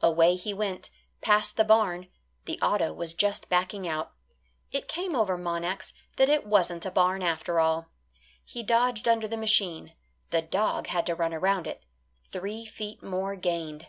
[0.00, 2.06] Away he went, past the barn;
[2.44, 4.12] the auto was just backing out;
[4.70, 7.88] it came over Monax that it wasn't a barn after all.
[8.44, 9.94] He dodged under the machine;
[10.30, 11.82] the dog had to run around it;
[12.30, 13.88] three feet more gained.